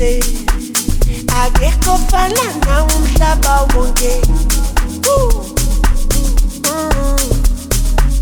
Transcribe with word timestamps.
ngise 0.00 0.20
akekho 1.42 1.94
fana 2.10 2.44
nawe 2.66 2.92
umhlaba 2.96 3.54
wonke. 3.74 4.12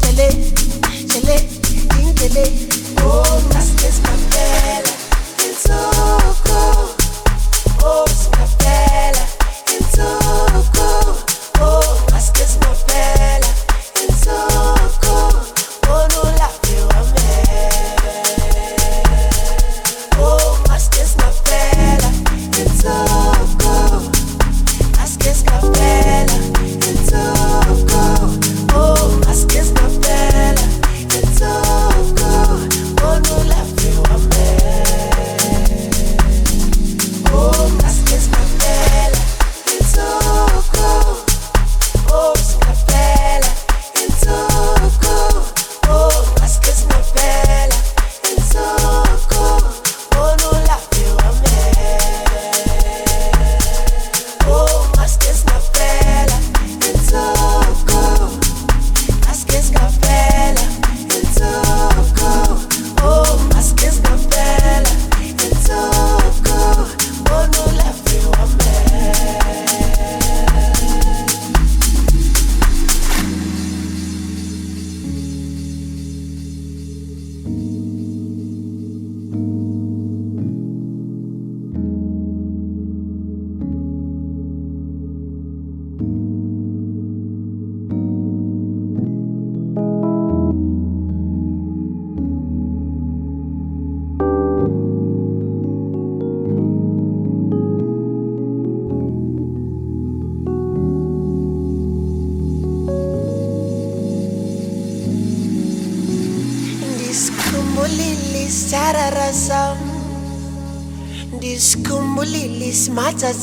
Jele 0.00 0.28
mm-hmm. 0.30 1.06
jele 1.10 1.36
ingele 2.00 2.44
oh 3.06 3.42
nasike 3.52 3.88
singabela 3.96 4.92
insoko 5.44 6.60
oh 7.84 8.06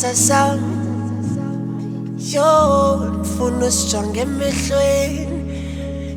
sasam 0.01 0.59
yo 2.33 2.51
ngifuna 3.19 3.65
usijonge 3.65 4.19
emehlweni 4.21 5.27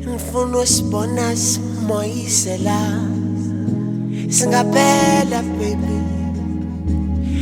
ngifuna 0.07 0.57
usibona 0.57 1.35
simoyise 1.35 2.57
la 2.57 2.79
singaphela 4.29 5.41
baby. 5.57 5.97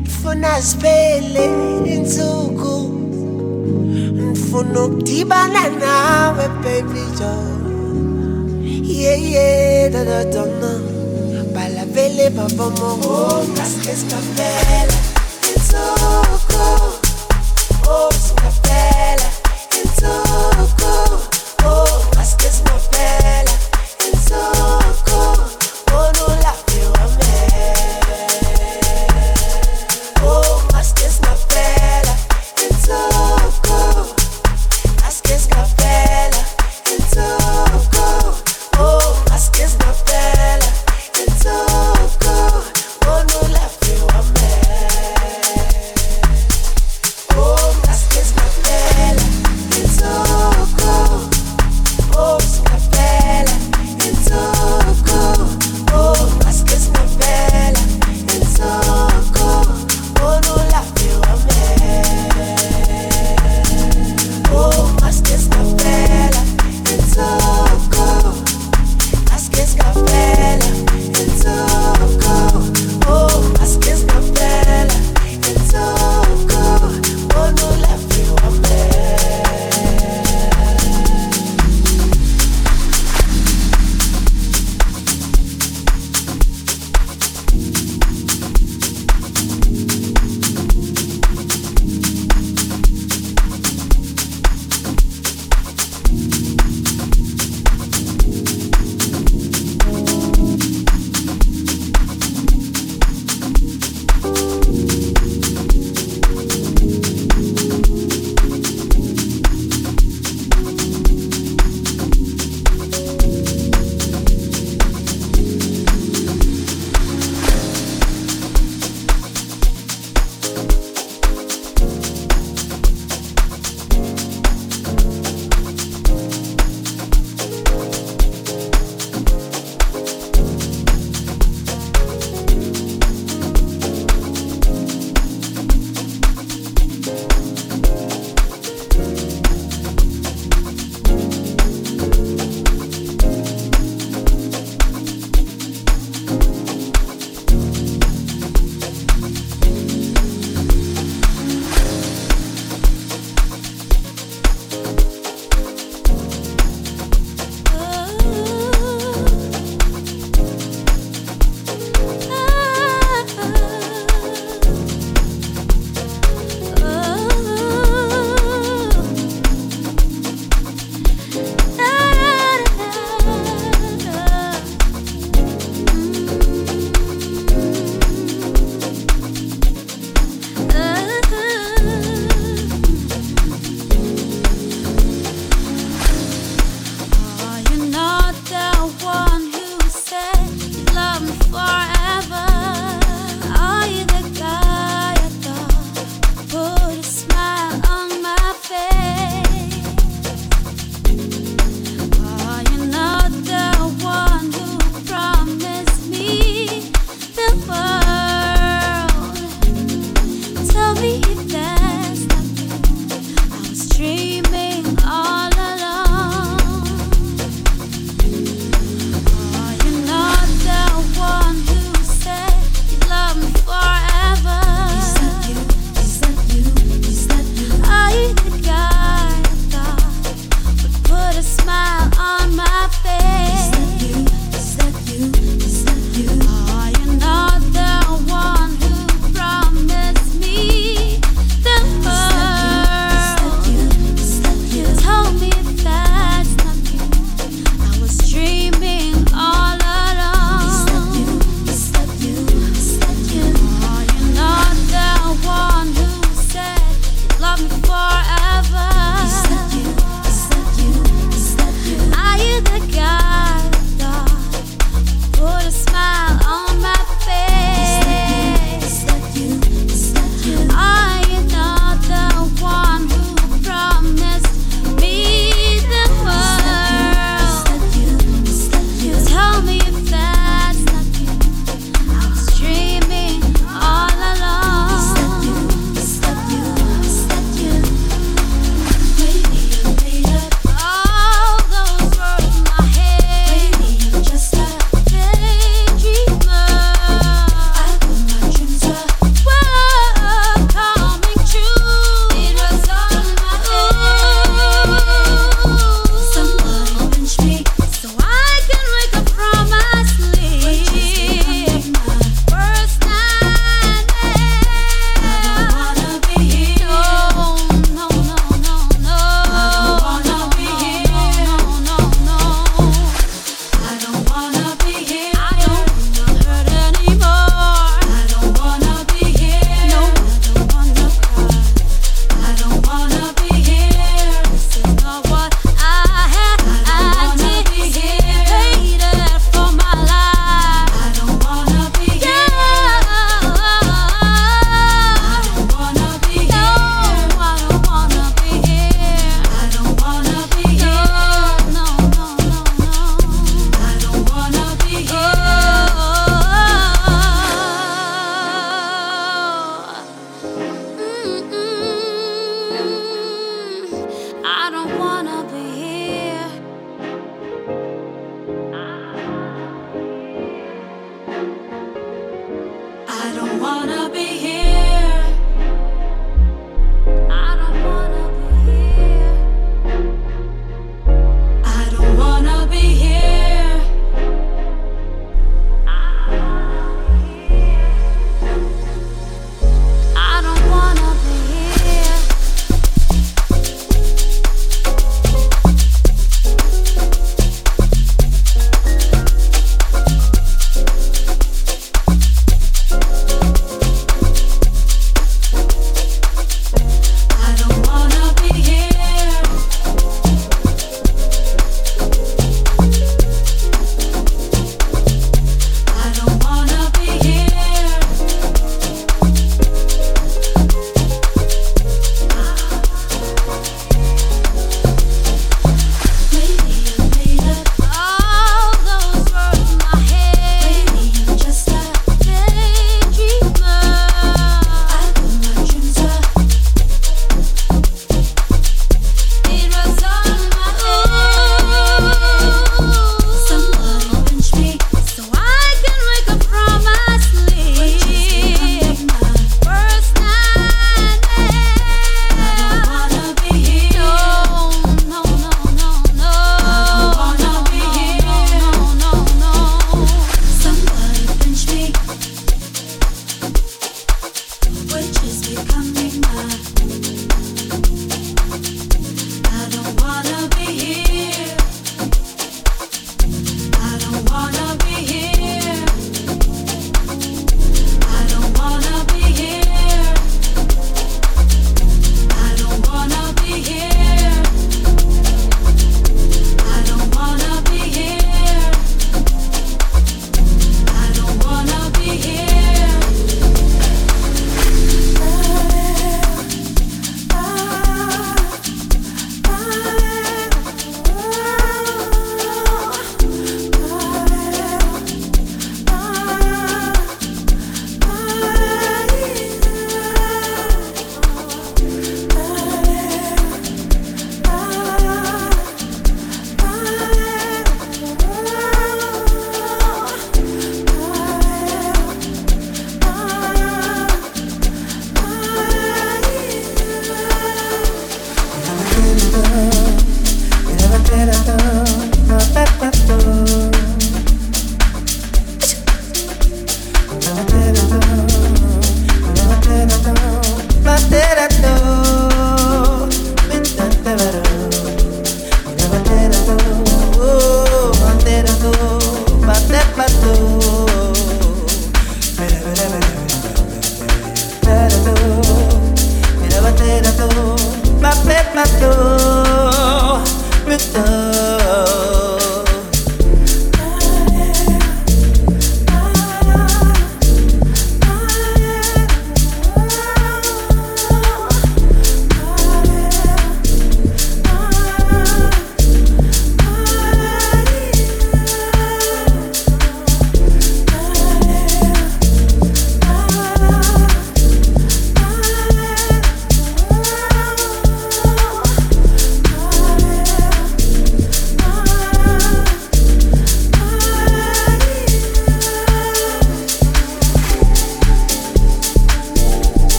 Ngifuna 0.00 0.62
siphele 0.62 1.44
insuku 1.94 2.76
ngifuna 4.12 4.84
ukudibana 4.84 5.62
nawe 5.80 6.48
baby 6.62 7.04
jo 7.18 7.32
yeye 9.02 9.90
dadadona 9.90 10.70
balavele 11.54 12.30
babomo 12.30 12.90
oh, 13.04 13.44
ngasikhe 13.52 13.96
sikaphela 13.96 14.97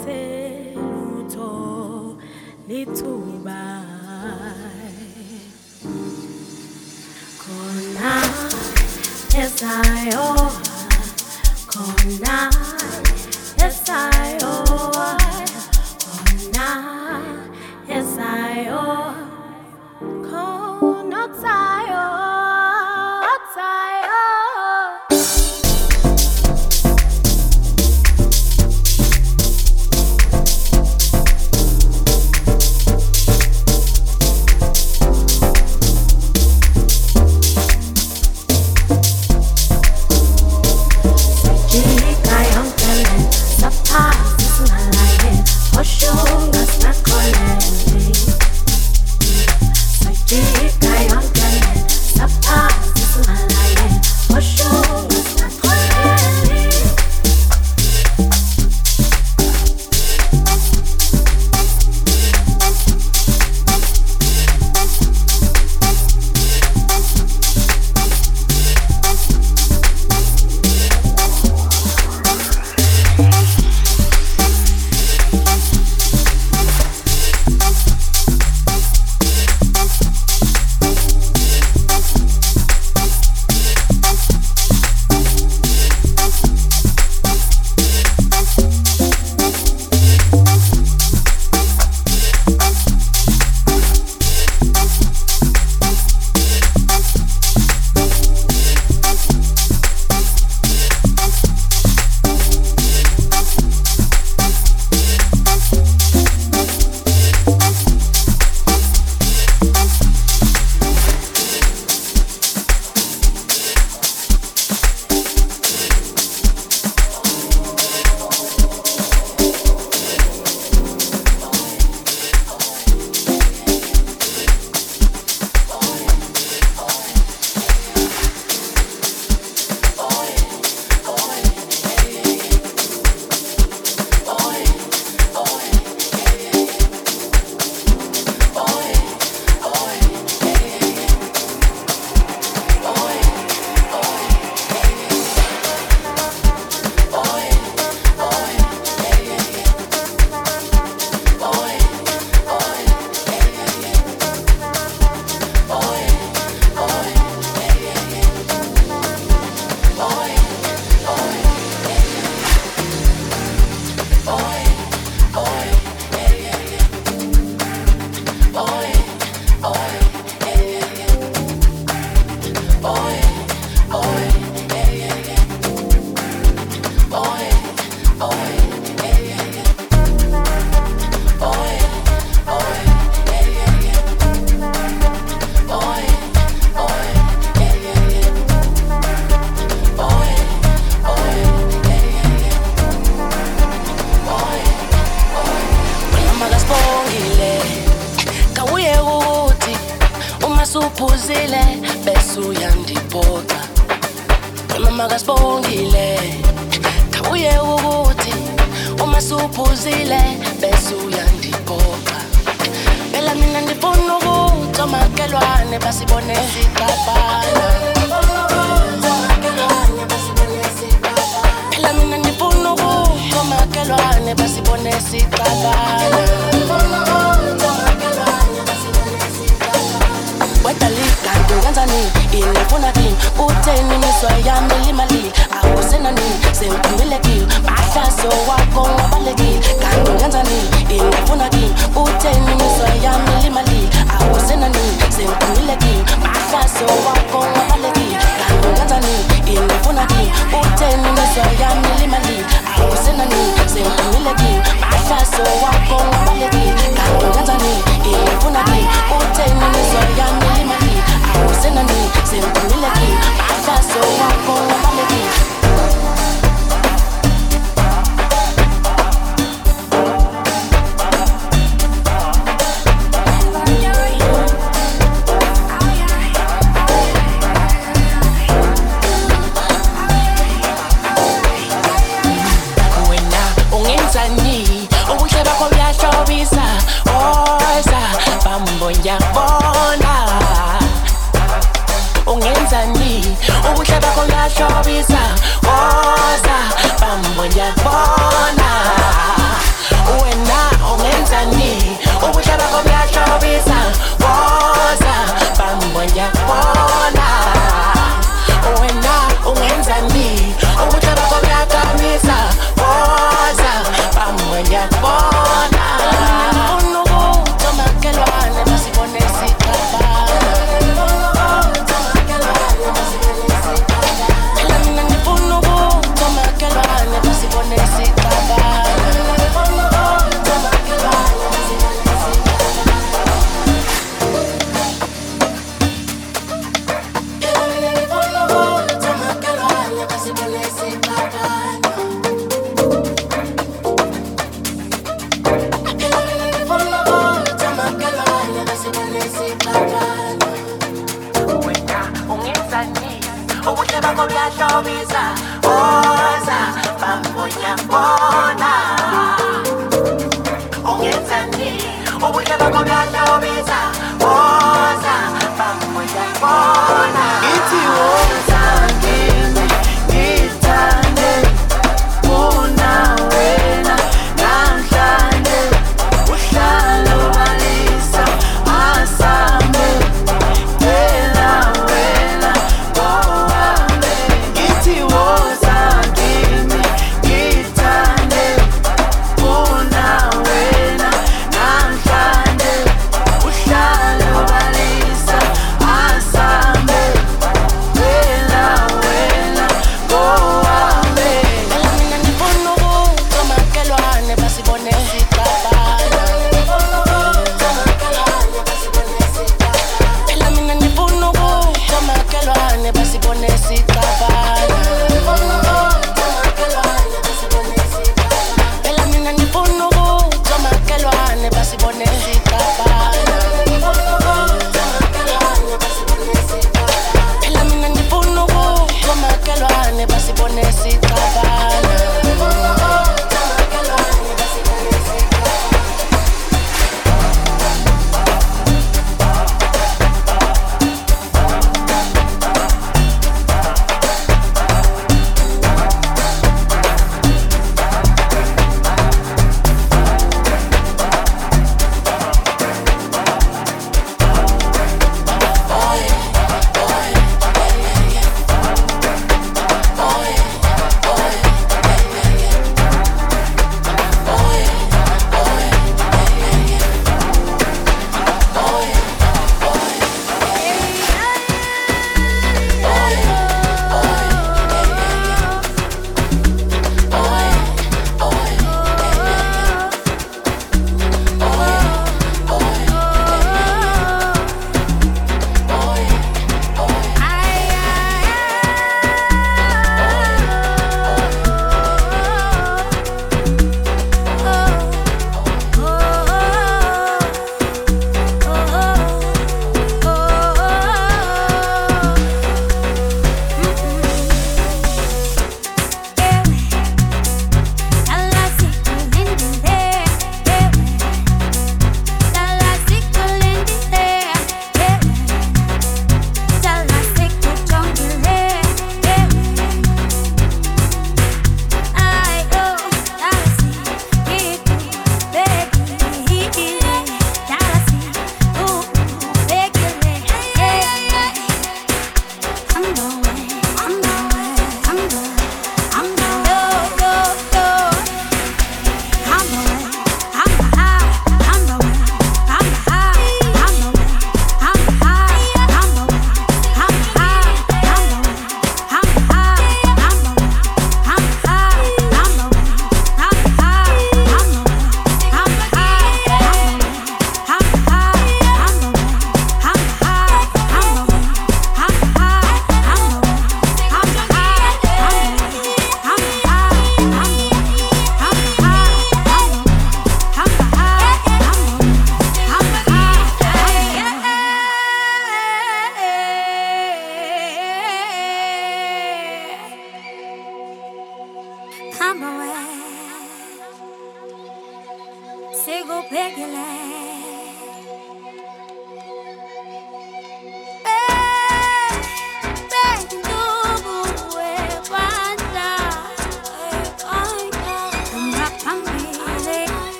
Uhlaselutho 0.00 1.50
lithuba 2.68 3.59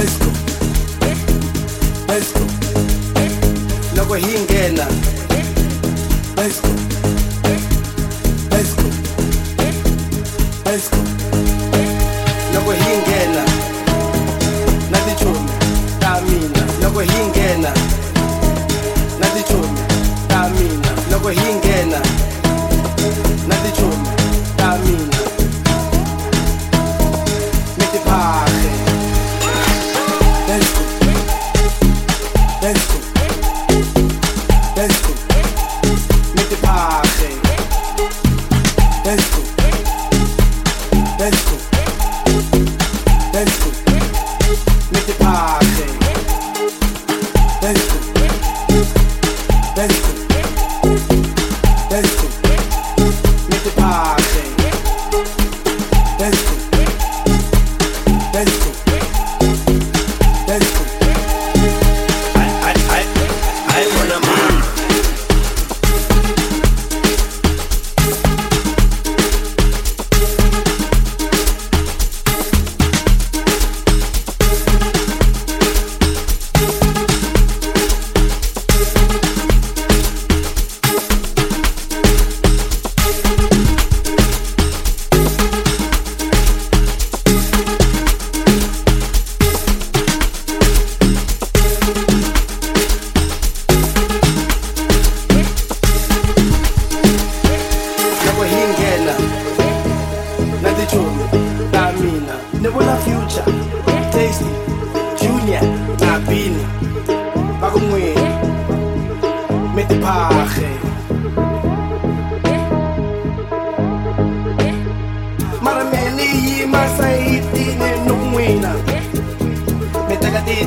let's 0.00 0.16
go 0.18 0.30
let's 2.08 2.32
go 2.32 2.44
loko 3.96 4.14
hi 4.14 4.38
nghena 4.44 4.86
let's 6.36 6.60
go 6.62 7.19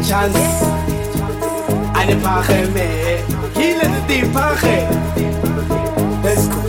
chance. 0.03 0.37
Eine 1.93 2.15
Pache 2.17 2.67
mehr 2.73 3.19
Heal 3.55 3.81
in 3.81 4.07
die 4.07 4.25
Pache 4.27 4.87
Let's 6.23 6.49
go. 6.49 6.62